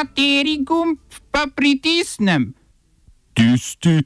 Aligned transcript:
Kateri 0.00 0.64
gumb 0.64 0.96
pa 1.30 1.44
pritisnem? 1.54 2.54
Tisti, 3.36 4.00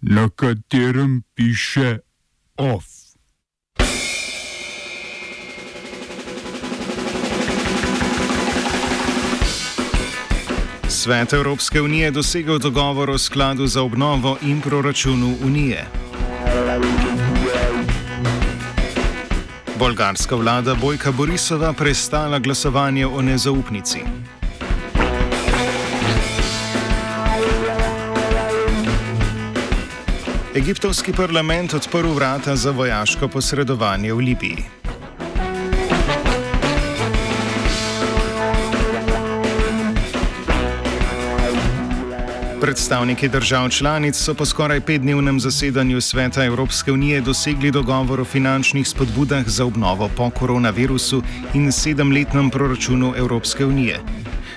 na 0.00 0.28
katerem 0.28 1.22
piše 1.34 1.98
OF. 2.56 2.84
Svet 10.88 11.32
Evropske 11.32 11.80
unije 11.80 12.04
je 12.04 12.10
dosegel 12.10 12.58
dogovor 12.58 13.10
o 13.10 13.18
skladu 13.18 13.66
za 13.66 13.82
obnovo 13.82 14.36
in 14.42 14.60
proračunu 14.60 15.36
unije. 15.44 15.86
Bolgarska 19.78 20.36
vlada 20.36 20.74
Bojka 20.74 21.12
Borisova 21.12 21.72
prestala 21.72 22.38
glasovanje 22.38 23.06
o 23.06 23.22
nezaupnici. 23.22 23.98
Egiptovski 30.54 31.12
parlament 31.12 31.74
odprl 31.74 32.08
vrata 32.10 32.56
za 32.56 32.70
vojaško 32.70 33.28
posredovanje 33.28 34.12
v 34.12 34.18
Libiji. 34.18 34.56
Predstavniki 42.60 43.28
držav 43.28 43.68
članic 43.70 44.16
so 44.16 44.34
po 44.34 44.44
skoraj 44.46 44.80
petdnevnem 44.80 45.40
zasedanju 45.40 46.00
Sveta 46.00 46.44
Evropske 46.44 46.92
unije 46.92 47.20
dosegli 47.20 47.70
dogovor 47.70 48.20
o 48.20 48.24
finančnih 48.24 48.88
spodbudah 48.88 49.48
za 49.48 49.64
obnovo 49.64 50.10
po 50.16 50.30
koronavirusu 50.30 51.22
in 51.54 51.72
sedemletnem 51.72 52.50
proračunu 52.50 53.14
Evropske 53.16 53.66
unije. 53.66 54.00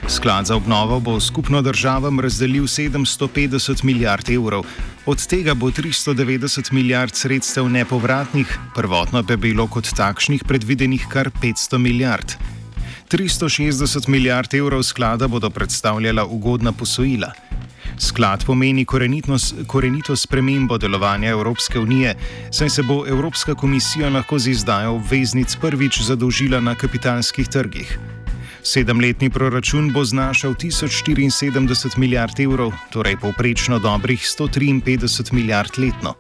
Sklad 0.08 0.46
za 0.46 0.56
obnovo 0.56 1.00
bo 1.00 1.20
skupno 1.20 1.62
državam 1.62 2.20
razdelil 2.20 2.64
750 2.64 3.84
milijard 3.84 4.30
evrov, 4.30 4.66
od 5.06 5.28
tega 5.28 5.54
bo 5.54 5.72
390 5.72 6.72
milijard 6.72 7.16
sredstev 7.16 7.70
nepovratnih, 7.70 8.60
prvotno 8.76 9.24
pa 9.24 9.34
je 9.34 9.38
bilo 9.38 9.68
kot 9.68 9.90
takšnih 9.96 10.44
predvidenih 10.48 11.06
kar 11.10 11.30
500 11.42 11.78
milijard. 11.78 12.32
360 13.12 14.08
milijard 14.08 14.54
evrov 14.54 14.84
sklada 14.84 15.28
bodo 15.28 15.50
predstavljala 15.50 16.26
ugodna 16.26 16.72
posojila. 16.72 17.32
Sklad 18.00 18.46
pomeni 18.46 18.86
korenito 19.68 20.16
spremembo 20.16 20.78
delovanja 20.78 21.30
Evropske 21.30 21.80
unije, 21.80 22.16
saj 22.52 22.70
se 22.70 22.84
bo 22.84 23.04
Evropska 23.08 23.56
komisija 23.56 24.10
lahko 24.10 24.40
z 24.40 24.48
izdajo 24.48 24.96
obveznic 24.96 25.56
prvič 25.56 26.02
zadolžila 26.02 26.60
na 26.60 26.76
kapitalskih 26.76 27.48
trgih. 27.48 28.00
Sedemletni 28.64 29.30
proračun 29.30 29.92
bo 29.94 30.06
znašal 30.06 30.54
1074 30.54 31.98
milijard 31.98 32.40
evrov, 32.40 32.72
torej 32.92 33.18
povprečno 33.18 33.80
dobrih 33.80 34.20
153 34.40 35.34
milijard 35.34 35.72
letno. 35.78 36.14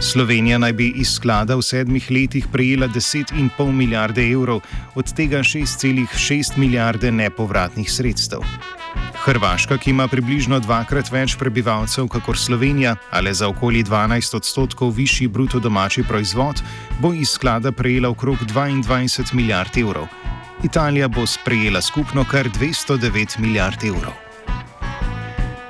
Slovenija 0.00 0.58
naj 0.58 0.72
bi 0.72 0.92
iz 0.96 1.10
sklada 1.14 1.56
v 1.56 1.62
sedmih 1.62 2.10
letih 2.10 2.46
prejela 2.52 2.88
10,5 2.88 3.72
milijarde 3.72 4.30
evrov, 4.30 4.60
od 4.94 5.12
tega 5.12 5.38
6,6 5.38 6.56
milijarde 6.56 7.12
nepovratnih 7.12 7.92
sredstev. 7.92 8.40
Hrvaška, 9.24 9.78
ki 9.78 9.90
ima 9.90 10.08
približno 10.08 10.58
dvakrat 10.60 11.10
več 11.10 11.36
prebivalcev 11.38 12.08
kot 12.08 12.38
Slovenija, 12.38 12.96
ali 13.10 13.34
za 13.34 13.48
okoli 13.48 13.84
12 13.84 14.36
odstotkov 14.36 14.90
višji 14.90 15.28
bruto 15.28 15.58
domači 15.58 16.02
proizvod, 16.02 16.62
bo 17.00 17.14
iz 17.14 17.30
sklada 17.30 17.72
prejela 17.72 18.08
okrog 18.08 18.38
22 18.54 19.34
milijard 19.34 19.78
evrov. 19.78 20.31
Italija 20.64 21.08
bo 21.08 21.26
sprejela 21.26 21.80
skupno 21.82 22.24
kar 22.30 22.48
209 22.48 23.38
milijard 23.38 23.84
evrov. 23.84 24.12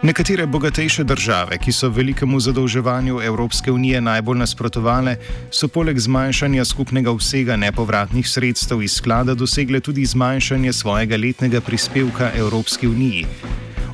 Nekatere 0.03 0.47
bogatejše 0.47 1.05
države, 1.05 1.59
ki 1.59 1.73
so 1.73 1.89
velikemu 1.89 2.41
zadolževanju 2.41 3.21
Evropske 3.23 3.73
unije 3.73 4.01
najbolj 4.01 4.39
nasprotovale, 4.39 5.17
so 5.51 5.69
poleg 5.69 5.99
zmanjšanja 5.99 6.65
skupnega 6.65 7.13
vsega 7.13 7.57
nepovratnih 7.57 8.29
sredstev 8.29 8.83
iz 8.83 8.93
sklada 8.93 9.35
dosegle 9.35 9.81
tudi 9.81 10.05
zmanjšanje 10.07 10.73
svojega 10.73 11.17
letnega 11.17 11.61
prispevka 11.61 12.31
Evropski 12.37 12.89
uniji. 12.89 13.27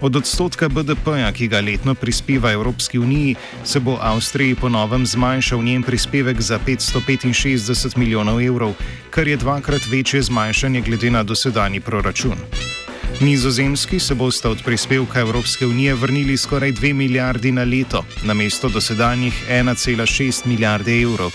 Od 0.01 0.17
odstotka 0.17 0.69
BDP-ja, 0.69 1.33
ki 1.33 1.49
ga 1.49 1.61
letno 1.61 1.95
prispeva 1.95 2.53
Evropski 2.53 2.99
uniji, 2.99 3.35
se 3.65 3.81
bo 3.81 3.99
Avstriji 4.01 4.55
ponovem 4.55 5.07
zmanjšal 5.07 5.63
njen 5.63 5.83
prispevek 5.83 6.41
za 6.41 6.59
565 6.67 7.97
milijonov 7.97 8.41
evrov, 8.41 8.75
kar 9.11 9.29
je 9.29 9.37
dvakrat 9.37 9.87
večje 9.91 10.23
zmanjšanje 10.23 10.81
glede 10.81 11.11
na 11.11 11.23
dosedanji 11.23 11.81
proračun. 11.81 12.39
Nizozemski 13.21 13.99
se 13.99 14.15
boste 14.15 14.49
od 14.49 14.63
prispevka 14.65 15.21
Evropske 15.21 15.67
unije 15.67 15.95
vrnili 15.95 16.37
skoraj 16.37 16.73
2 16.73 16.93
milijardi 16.93 17.53
na 17.53 17.65
leto, 17.65 18.05
namesto 18.23 18.69
dosedanjih 18.69 19.35
1,6 19.51 20.47
milijarde 20.47 21.03
evrov. 21.03 21.33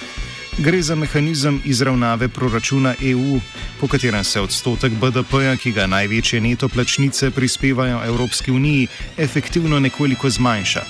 Gre 0.58 0.82
za 0.82 0.96
mehanizem 0.96 1.62
izravnave 1.66 2.28
proračuna 2.28 2.96
EU, 3.02 3.40
po 3.80 3.88
katerem 3.88 4.24
se 4.24 4.42
odstotek 4.42 4.94
BDP-ja, 4.94 5.56
ki 5.58 5.72
ga 5.72 5.88
največje 5.88 6.42
neto 6.42 6.70
plačnice 6.70 7.32
prispevajo 7.32 8.02
Evropski 8.06 8.52
uniji, 8.52 8.88
efektivno 9.18 9.80
nekoliko 9.80 10.30
zmanjša. 10.30 10.84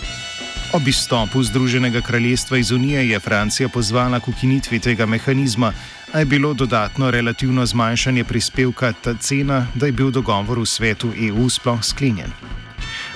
Ob 0.73 0.87
izstopu 0.87 1.43
Združenega 1.43 2.01
kraljestva 2.01 2.57
iz 2.57 2.71
Unije 2.71 3.09
je 3.09 3.19
Francija 3.19 3.69
pozvala 3.69 4.19
k 4.19 4.27
ukinitvi 4.27 4.79
tega 4.79 5.05
mehanizma, 5.05 5.73
a 6.13 6.19
je 6.19 6.25
bilo 6.25 6.53
dodatno 6.53 7.11
relativno 7.11 7.65
zmanjšanje 7.65 8.23
prispevka 8.23 8.93
ta 8.93 9.13
cena, 9.13 9.67
da 9.75 9.85
je 9.85 9.91
bil 9.91 10.11
dogovor 10.11 10.59
v 10.59 10.65
svetu 10.65 11.13
EU 11.29 11.49
sploh 11.49 11.83
sklenjen. 11.83 12.62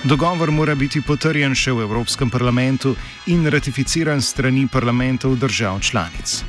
Dogovor 0.04 0.50
mora 0.50 0.74
biti 0.78 1.00
potrjen 1.02 1.54
še 1.58 1.72
v 1.74 1.82
Evropskem 1.82 2.30
parlamentu 2.30 2.94
in 3.26 3.48
ratificiran 3.50 4.22
strani 4.22 4.68
parlamentov 4.70 5.34
držav 5.36 5.80
članic. 5.82 6.44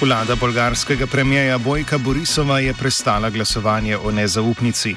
Vlada 0.00 0.36
bolgarskega 0.38 1.06
premijeja 1.06 1.58
Bojka 1.58 1.98
Borisova 1.98 2.60
je 2.60 2.74
prestala 2.74 3.30
glasovanje 3.30 3.96
o 3.96 4.10
nezaupnici. 4.10 4.94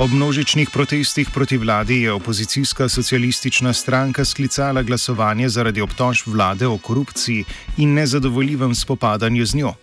Ob 0.00 0.08
množičnih 0.12 0.70
protestih 0.72 1.28
proti 1.28 1.58
vladi 1.60 2.00
je 2.02 2.12
opozicijska 2.12 2.88
socialistična 2.88 3.72
stranka 3.72 4.24
sklicala 4.24 4.82
glasovanje 4.82 5.48
zaradi 5.48 5.80
obtožb 5.80 6.28
vlade 6.32 6.66
o 6.66 6.78
korupciji 6.78 7.44
in 7.76 7.92
nezadovoljivem 7.94 8.74
spopadanju 8.74 9.44
z 9.44 9.54
njo. 9.54 9.74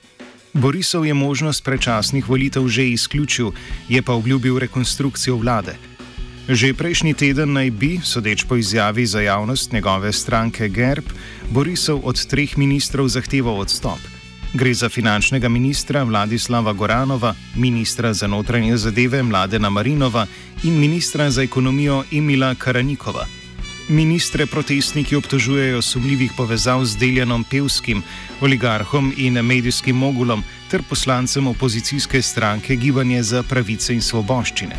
Borisov 0.54 1.06
je 1.06 1.14
možnost 1.14 1.64
predčasnih 1.64 2.30
volitev 2.30 2.68
že 2.68 2.90
izključil, 2.90 3.52
je 3.90 4.02
pa 4.02 4.14
obljubil 4.14 4.60
rekonstrukcijo 4.60 5.38
vlade. 5.38 5.78
Že 6.50 6.74
prejšnji 6.74 7.14
teden 7.14 7.54
naj 7.54 7.70
bi, 7.72 8.00
sodeč 8.04 8.44
po 8.44 8.56
izjavi 8.56 9.06
za 9.06 9.22
javnost 9.22 9.72
njegove 9.72 10.14
stranke 10.14 10.70
GERB, 10.70 11.06
Borisov 11.50 12.02
od 12.04 12.26
treh 12.26 12.58
ministrov 12.58 13.08
zahteval 13.08 13.60
odstop. 13.60 14.17
Gre 14.54 14.74
za 14.74 14.90
finančnega 14.90 15.50
ministra 15.50 16.04
Vladislava 16.04 16.74
Goranova, 16.74 17.36
ministra 17.56 18.14
za 18.14 18.28
notranje 18.28 18.78
zadeve 18.78 19.24
Mladena 19.24 19.70
Marinova 19.70 20.26
in 20.64 20.80
ministra 20.80 21.32
za 21.32 21.44
ekonomijo 21.44 22.04
Emila 22.12 22.56
Karanikova. 22.56 23.26
Ministre 23.90 24.46
protestniki 24.46 25.16
obtožujejo 25.16 25.82
sumljivih 25.82 26.32
povezav 26.38 26.86
z 26.86 26.98
Deljanom 26.98 27.44
Pevskim, 27.44 28.04
oligarhom 28.42 29.14
in 29.18 29.34
medijskim 29.34 29.96
mogulom 29.96 30.44
ter 30.72 30.84
poslancem 30.90 31.48
opozicijske 31.48 32.22
stranke 32.22 32.76
Gibanje 32.76 33.24
za 33.24 33.44
pravice 33.44 33.94
in 33.94 34.02
svoboščine. 34.02 34.76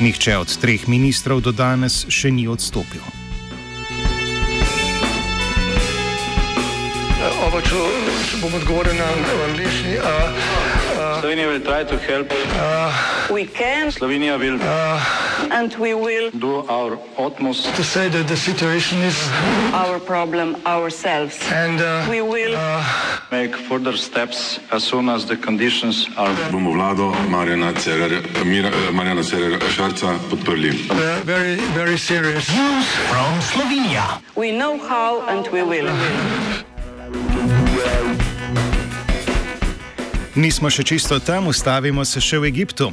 Nihče 0.00 0.36
od 0.36 0.56
treh 0.58 0.88
ministrov 0.88 1.40
do 1.40 1.52
danes 1.52 2.06
še 2.08 2.30
ni 2.30 2.48
odstopil. 2.48 3.13
Če 7.54 8.40
bom 8.42 8.54
odgovoril 8.58 8.96
na 8.98 9.06
angliški. 9.46 9.92
Slovenija 11.20 11.46
will 11.48 11.60
try 11.62 11.84
to 11.84 11.96
help. 11.98 12.32
We 13.30 13.46
can 13.46 13.92
Slovenija 13.94 14.38
will 14.38 14.58
and 15.52 15.72
we 15.78 15.94
will 15.94 16.30
do 16.32 16.66
our 16.68 16.98
utmost 17.16 17.70
To 17.76 17.84
say 17.84 18.08
that 18.08 18.26
the 18.26 18.36
situation 18.36 18.98
is 19.02 19.16
our 19.72 20.00
problem 20.00 20.56
ourselves. 20.66 21.38
and 21.52 21.80
uh, 21.80 22.06
We 22.10 22.22
will 22.22 22.58
make 23.30 23.54
further 23.54 23.96
steps 23.96 24.58
as 24.72 24.82
soon 24.82 25.08
as 25.08 25.24
the 25.24 25.36
conditions 25.36 26.08
are 26.16 26.34
bomo 26.50 26.74
vlado 26.74 27.14
Marjana 27.30 27.72
Cererja, 27.72 28.20
Mira, 28.44 28.68
eh, 28.68 28.90
Marjana 28.90 29.22
Cererja 29.22 29.60
Šarca 29.70 30.18
podprli. 30.28 30.90
uh, 30.90 31.20
very, 31.24 31.54
very 31.72 31.98
serious. 31.98 32.50
we 34.36 34.50
know 34.50 34.76
how 34.76 35.22
and 35.28 35.46
we 35.48 35.62
will. 35.62 35.88
Nismo 40.34 40.66
še 40.66 40.82
čisto 40.82 41.20
tam, 41.22 41.46
ustavimo 41.46 42.02
se 42.04 42.18
še 42.18 42.40
v 42.42 42.48
Egiptu. 42.48 42.88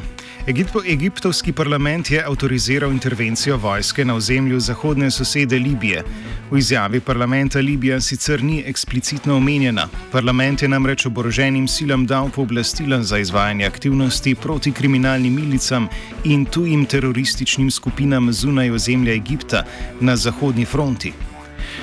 Egipto, 0.46 0.84
egiptovski 0.86 1.50
parlament 1.58 2.12
je 2.14 2.20
avtoriziral 2.22 2.92
intervencijo 2.94 3.58
vojske 3.58 4.06
na 4.06 4.14
ozemlju 4.14 4.60
zahodne 4.62 5.10
sosede 5.12 5.58
Libije. 5.58 6.04
V 6.52 6.60
izjavi 6.62 7.02
parlamenta 7.02 7.58
Libija 7.60 7.98
sicer 8.02 8.44
ni 8.44 8.60
eksplicitno 8.62 9.40
omenjena. 9.42 9.88
Parlament 10.12 10.62
je 10.62 10.70
namreč 10.70 11.08
oboroženim 11.10 11.66
silam 11.68 12.06
dal 12.06 12.30
pooblastila 12.30 13.02
za 13.02 13.18
izvajanje 13.18 13.66
aktivnosti 13.66 14.36
proti 14.36 14.72
kriminalnim 14.72 15.34
milicam 15.34 15.90
in 16.24 16.46
tujim 16.46 16.86
terorističnim 16.86 17.72
skupinam 17.72 18.30
zunaj 18.34 18.70
ozemlja 18.70 19.18
Egipta 19.18 19.66
na 20.00 20.16
zahodni 20.16 20.66
fronti. 20.66 21.31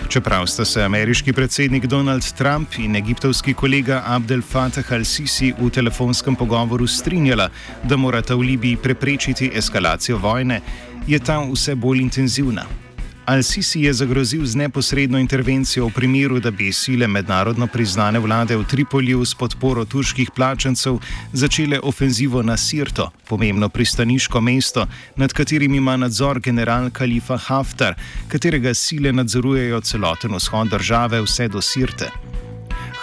Čeprav 0.08 0.46
sta 0.46 0.64
se 0.64 0.82
ameriški 0.82 1.32
predsednik 1.32 1.86
Donald 1.86 2.32
Trump 2.36 2.68
in 2.78 2.96
egiptovski 2.96 3.54
kolega 3.54 4.02
Abdel 4.06 4.40
Fattah 4.42 4.92
al-Sisi 4.92 5.52
v 5.60 5.68
telefonskem 5.70 6.36
pogovoru 6.36 6.86
strinjala, 6.86 7.50
da 7.84 7.96
morata 7.96 8.34
v 8.34 8.40
Libiji 8.40 8.76
preprečiti 8.76 9.50
eskalacijo 9.54 10.18
vojne, 10.18 10.60
je 11.06 11.18
ta 11.18 11.38
vse 11.52 11.74
bolj 11.74 12.00
intenzivna. 12.00 12.87
Al-Sisi 13.28 13.84
je 13.84 13.92
zagrozil 13.92 14.46
z 14.46 14.56
neposredno 14.56 15.18
intervencijo 15.20 15.86
v 15.86 15.92
primeru, 15.92 16.40
da 16.40 16.50
bi 16.50 16.72
sile 16.72 17.06
mednarodno 17.06 17.66
priznane 17.66 18.18
vlade 18.18 18.56
v 18.56 18.64
Tripolju 18.64 19.24
s 19.24 19.34
podporo 19.34 19.84
turških 19.84 20.30
plačancev 20.32 20.96
začele 21.32 21.80
ofenzivo 21.82 22.42
na 22.42 22.56
Sirto, 22.56 23.10
pomembno 23.28 23.68
pristaniško 23.68 24.40
mesto, 24.40 24.86
nad 25.16 25.32
katerim 25.32 25.74
ima 25.74 25.96
nadzor 25.96 26.40
general 26.40 26.88
Khalifa 26.90 27.36
Haftar, 27.36 27.94
katerega 28.28 28.74
sile 28.74 29.12
nadzorujejo 29.12 29.80
celoten 29.80 30.32
vzhod 30.34 30.70
države 30.70 31.20
vse 31.20 31.48
do 31.48 31.60
Sirte. 31.60 32.08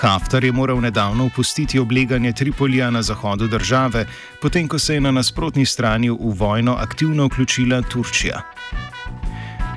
Haftar 0.02 0.44
je 0.44 0.52
moral 0.52 0.82
nedavno 0.82 1.26
opustiti 1.26 1.80
obleganje 1.80 2.34
Tripolija 2.34 2.90
na 2.90 3.02
zahodu 3.02 3.48
države, 3.48 4.08
potem 4.42 4.68
ko 4.68 4.80
se 4.80 4.94
je 4.94 5.02
na 5.02 5.12
nasprotni 5.12 5.66
strani 5.66 6.10
v 6.10 6.34
vojno 6.34 6.76
aktivno 6.82 7.26
vključila 7.26 7.82
Turčija. 7.82 8.42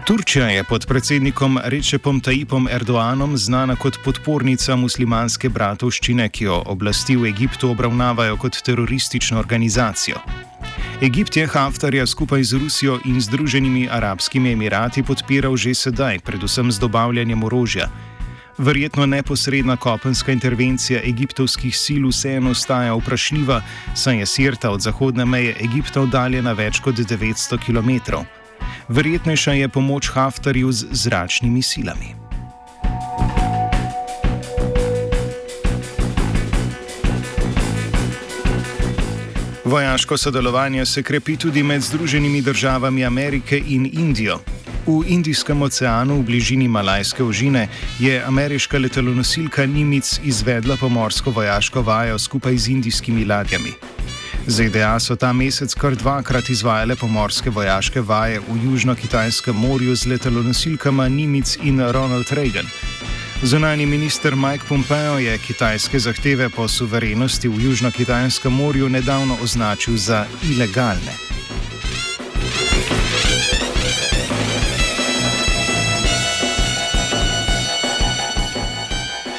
Turčija 0.09 0.47
je 0.47 0.65
pod 0.65 0.87
predsednikom 0.87 1.59
Rečepom 1.65 2.21
Tajipom 2.21 2.69
Erdoanom 2.73 3.37
znana 3.37 3.75
kot 3.77 3.99
podpornica 4.05 4.77
muslimanske 4.77 5.51
bratovščine, 5.53 6.29
ki 6.33 6.45
jo 6.45 6.63
oblasti 6.67 7.17
v 7.17 7.29
Egiptu 7.29 7.69
obravnavajo 7.71 8.39
kot 8.41 8.57
teroristično 8.65 9.39
organizacijo. 9.39 10.17
Egipt 11.03 11.37
je 11.37 11.45
Haftarja 11.47 12.07
skupaj 12.07 12.43
z 12.43 12.57
Rusijo 12.57 12.97
in 13.05 13.21
Združenimi 13.21 13.85
arabskimi 13.91 14.53
emirati 14.53 15.03
podpiral 15.03 15.57
že 15.57 15.75
sedaj, 15.75 16.25
predvsem 16.25 16.73
z 16.73 16.81
dobavljanjem 16.81 17.45
orožja. 17.45 17.91
Verjetno 18.59 19.07
neposredna 19.07 19.77
kopenska 19.77 20.33
intervencija 20.33 21.05
egiptovskih 21.05 21.77
sil 21.85 22.09
vseeno 22.09 22.57
ostaja 22.57 22.97
vprašljiva, 22.97 23.61
saj 23.95 24.19
je 24.19 24.27
Sirta 24.27 24.71
od 24.71 24.81
zahodne 24.81 25.25
meje 25.25 25.57
Egipta 25.61 26.01
oddaljena 26.01 26.53
več 26.53 26.81
kot 26.81 26.97
900 26.97 27.61
km. 27.61 28.25
Verjetnejša 28.89 29.53
je 29.53 29.69
pomoč 29.69 30.09
Haftarju 30.09 30.73
z 30.73 30.87
zračnimi 30.91 31.63
silami. 31.63 32.15
Vojaško 39.65 40.17
sodelovanje 40.17 40.87
se 40.87 41.03
krepi 41.03 41.37
tudi 41.37 41.63
med 41.63 41.83
Združenimi 41.83 42.43
državami 42.43 43.05
Amerike 43.05 43.63
in 43.69 43.91
Indijo. 43.93 44.39
V 44.87 45.05
Indijskem 45.07 45.63
oceanu 45.63 46.21
v 46.21 46.23
bližini 46.23 46.69
Malajske 46.69 47.25
ožine 47.25 47.69
je 48.01 48.23
ameriška 48.27 48.79
letalonosilka 48.79 49.67
Nimitz 49.67 50.21
izvedla 50.25 50.77
pomorsko 50.81 51.31
vojaško 51.31 51.83
vajo 51.83 52.19
skupaj 52.19 52.57
z 52.57 52.69
indijskimi 52.69 53.25
ladjami. 53.25 53.73
ZDA 54.49 54.97
so 55.01 55.13
ta 55.17 55.29
mesec 55.33 55.75
kar 55.77 55.93
dvakrat 55.93 56.49
izvajale 56.49 56.95
pomorske 56.97 57.51
vojaške 57.51 58.01
vaje 58.01 58.41
v 58.41 58.55
Južno-Kitajskem 58.65 59.53
morju 59.53 59.97
z 59.97 60.09
letalonosilkama 60.09 61.09
Nimitz 61.09 61.59
in 61.63 61.81
Ronald 61.81 62.33
Reagan. 62.33 62.65
Zunani 63.43 63.87
minister 63.87 64.37
Mike 64.37 64.65
Pompeo 64.69 65.19
je 65.19 65.39
kitajske 65.39 65.99
zahteve 65.99 66.49
po 66.49 66.69
suverenosti 66.69 67.49
v 67.49 67.61
Južno-Kitajskem 67.61 68.53
morju 68.53 68.89
nedavno 68.89 69.37
označil 69.43 69.97
za 69.97 70.25
ilegalne. 70.43 71.13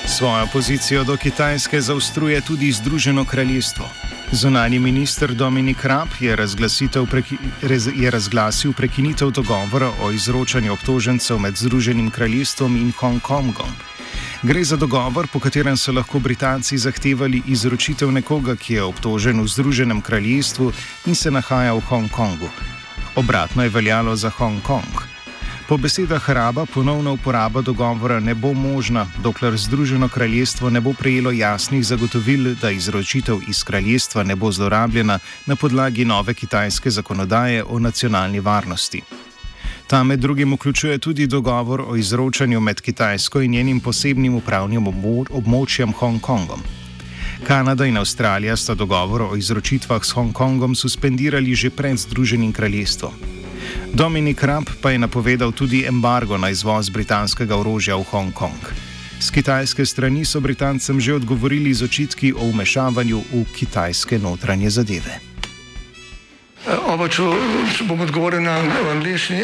Svojo 0.06 0.48
pozicijo 0.54 1.04
do 1.04 1.18
Kitajske 1.18 1.82
zaostruje 1.82 2.42
tudi 2.42 2.72
Združeno 2.72 3.26
kraljestvo. 3.26 3.90
Zunani 4.32 4.80
minister 4.80 5.34
Dominik 5.34 5.86
Rab 5.86 6.08
je, 6.20 6.38
preki, 7.12 7.38
je 7.96 8.12
razglasil 8.12 8.74
prekinitev 8.74 9.32
dogovora 9.32 9.92
o 10.02 10.12
izročanju 10.12 10.74
obtožencev 10.74 11.40
med 11.40 11.58
Združenim 11.58 12.12
kraljestvom 12.12 12.76
in 12.76 12.92
Hongkongom. 13.00 13.74
Gre 14.44 14.64
za 14.64 14.76
dogovor, 14.76 15.28
po 15.28 15.40
katerem 15.40 15.78
so 15.78 15.92
lahko 15.92 16.20
Britanci 16.20 16.78
zahtevali 16.78 17.42
izročitev 17.48 18.12
nekoga, 18.12 18.56
ki 18.56 18.74
je 18.74 18.84
obtožen 18.84 19.42
v 19.42 19.48
Združenem 19.48 20.02
kraljestvu 20.02 20.72
in 21.06 21.16
se 21.16 21.32
nahaja 21.32 21.74
v 21.74 21.80
Hongkongu. 21.80 22.50
Obratno 23.16 23.64
je 23.64 23.70
veljalo 23.70 24.16
za 24.16 24.30
Hongkong. 24.30 25.09
Po 25.70 25.78
besedah 25.78 26.30
Raba 26.30 26.66
ponovna 26.66 27.12
uporaba 27.12 27.62
dogovora 27.62 28.20
ne 28.20 28.34
bo 28.34 28.54
možna, 28.54 29.06
dokler 29.24 29.58
Združeno 29.58 30.10
kraljestvo 30.10 30.70
ne 30.70 30.82
bo 30.82 30.94
prejelo 30.94 31.32
jasnih 31.32 31.86
zagotovil, 31.86 32.56
da 32.62 32.72
izročitev 32.72 33.38
iz 33.48 33.64
kraljestva 33.64 34.24
ne 34.24 34.36
bo 34.36 34.52
zlorabljena 34.52 35.20
na 35.46 35.56
podlagi 35.56 36.06
nove 36.06 36.34
kitajske 36.34 36.90
zakonodaje 36.90 37.64
o 37.64 37.80
nacionalni 37.80 38.40
varnosti. 38.40 39.02
Ta 39.88 40.04
med 40.04 40.20
drugim 40.20 40.54
vključuje 40.54 40.98
tudi 40.98 41.28
dogovor 41.28 41.82
o 41.88 41.96
izročanju 41.96 42.60
med 42.60 42.82
Kitajsko 42.82 43.42
in 43.42 43.52
njenim 43.52 43.80
posebnim 43.80 44.36
upravnim 44.36 44.88
območjem 45.30 45.94
Hongkongom. 45.94 46.64
Kanada 47.44 47.86
in 47.86 47.98
Avstralija 47.98 48.58
sta 48.58 48.74
dogovor 48.74 49.22
o 49.22 49.36
izročitvah 49.36 50.06
s 50.06 50.12
Hongkongom 50.12 50.76
suspendirali 50.76 51.56
že 51.56 51.70
pred 51.70 51.98
Združenim 51.98 52.54
kraljestvom. 52.54 53.39
Dominik 53.94 54.44
Ramp 54.44 54.70
pa 54.82 54.92
je 54.92 55.00
napovedal 55.00 55.52
tudi 55.52 55.86
embargo 55.88 56.38
na 56.38 56.50
izvoz 56.50 56.90
britanskega 56.90 57.58
orožja 57.58 57.96
v 57.96 58.04
Hongkong. 58.04 58.64
Z 59.20 59.32
kitajske 59.32 59.86
strani 59.86 60.26
so 60.26 60.40
Britancem 60.40 61.02
že 61.02 61.14
odgovorili 61.14 61.74
z 61.74 61.84
očitki 61.84 62.34
o 62.34 62.48
vmešavanju 62.54 63.20
v 63.20 63.44
kitajske 63.56 64.20
notranje 64.20 64.70
zadeve. 64.70 65.20
Oba, 66.70 67.08
če, 67.08 67.24
če 67.76 67.86
bom 67.88 68.02
odgovoril 68.04 68.44
na 68.44 68.60
angliški. 68.94 69.44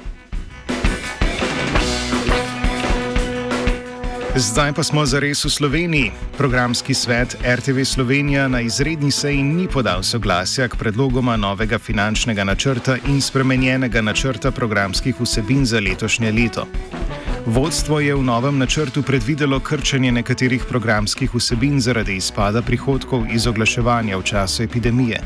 Zdaj 4.35 4.73
pa 4.73 4.83
smo 4.83 5.05
zares 5.05 5.45
v 5.45 5.49
Sloveniji. 5.49 6.11
Programski 6.37 6.93
svet 6.93 7.35
RTV 7.43 7.83
Slovenija 7.83 8.47
na 8.47 8.61
izredni 8.61 9.11
seji 9.11 9.43
ni 9.43 9.67
podal 9.67 10.03
soglasja 10.03 10.67
k 10.67 10.75
predlogoma 10.75 11.35
novega 11.37 11.79
finančnega 11.79 12.43
načrta 12.43 12.95
in 13.07 13.21
spremenjenega 13.21 14.01
načrta 14.01 14.51
programskih 14.51 15.19
vsebin 15.19 15.65
za 15.65 15.79
letošnje 15.79 16.31
leto. 16.31 16.65
Vodstvo 17.45 17.99
je 17.99 18.15
v 18.15 18.23
novem 18.23 18.57
načrtu 18.57 19.03
predvidelo 19.03 19.59
krčenje 19.59 20.11
nekaterih 20.11 20.63
programskih 20.69 21.35
vsebin 21.35 21.81
zaradi 21.81 22.15
izpada 22.15 22.61
prihodkov 22.61 23.27
iz 23.33 23.47
oglaševanja 23.47 24.17
v 24.17 24.23
času 24.23 24.63
epidemije. 24.63 25.19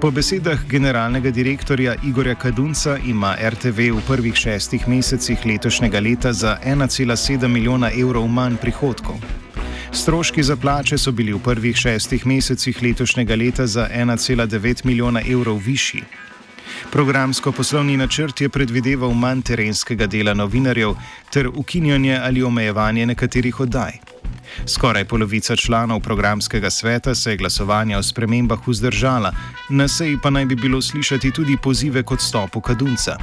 Po 0.00 0.10
besedah 0.10 0.60
generalnega 0.68 1.30
direktorja 1.30 1.94
Igorja 2.04 2.34
Kadunca 2.34 2.98
ima 2.98 3.32
RTV 3.40 3.78
v 3.96 4.00
prvih 4.06 4.34
šestih 4.34 4.88
mesecih 4.88 5.46
letošnjega 5.46 6.00
leta 6.00 6.32
za 6.32 6.58
1,7 6.64 7.48
milijona 7.48 7.90
evrov 7.90 8.28
manj 8.28 8.56
prihodkov. 8.60 9.16
Stroški 9.92 10.42
za 10.42 10.56
plače 10.56 10.98
so 10.98 11.12
bili 11.12 11.32
v 11.32 11.38
prvih 11.38 11.76
šestih 11.76 12.26
mesecih 12.26 12.82
letošnjega 12.82 13.36
leta 13.36 13.66
za 13.66 13.88
1,9 13.88 14.84
milijona 14.84 15.22
evrov 15.30 15.56
višji. 15.64 16.02
Programsko-poslovni 16.92 17.96
načrt 17.96 18.40
je 18.40 18.48
predvideval 18.48 19.14
manj 19.14 19.42
terenskega 19.42 20.06
dela 20.06 20.34
novinarjev 20.34 20.92
ter 21.32 21.48
ukinjanje 21.48 22.20
ali 22.22 22.42
omejevanje 22.42 23.06
nekaterih 23.06 23.60
oddaj. 23.60 24.15
Skoraj 24.66 25.04
polovica 25.04 25.56
članov 25.56 26.00
programskega 26.00 26.70
sveta 26.70 27.14
se 27.14 27.30
je 27.30 27.36
glasovanja 27.36 27.98
o 27.98 28.02
spremembah 28.02 28.68
vzdržala, 28.68 29.32
na 29.70 29.88
seji 29.88 30.18
pa 30.22 30.30
naj 30.30 30.44
bi 30.44 30.54
bilo 30.54 30.82
slišati 30.82 31.30
tudi 31.30 31.56
pozive 31.62 32.02
k 32.02 32.10
odstopu 32.10 32.60
Kadunca. 32.60 33.16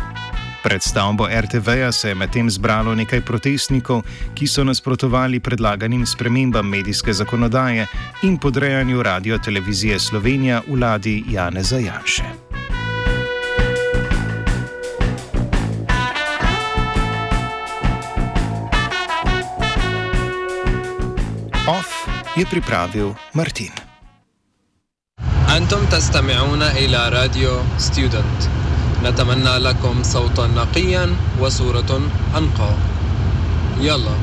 Pred 0.63 0.83
stavbo 0.83 1.27
RTV-ja 1.27 1.91
se 1.91 2.10
je 2.10 2.15
medtem 2.15 2.50
zbralo 2.50 2.95
nekaj 2.95 3.22
protestnikov, 3.22 4.01
ki 4.36 4.48
so 4.48 4.63
nasprotovali 4.63 5.39
predlaganim 5.39 6.05
spremembam 6.05 6.69
medijske 6.69 7.13
zakonodaje 7.13 7.88
in 8.24 8.38
podrejanju 8.38 9.03
radio 9.03 9.38
televizije 9.38 10.00
Slovenija 10.00 10.62
vladi 10.67 11.24
Jane 11.27 11.63
Zajanše. 11.63 12.24
Je 22.35 22.45
pripravil 22.45 23.13
Martin. 23.33 23.71
أنتم 25.57 25.85
تستمعون 25.85 26.61
إلى 26.61 27.09
راديو 27.09 27.61
ستودنت 27.77 28.41
نتمنى 29.03 29.57
لكم 29.57 30.03
صوتا 30.03 30.47
نقيا 30.47 31.15
وصورة 31.39 32.01
أنقى 32.37 32.73
يلا 33.79 34.15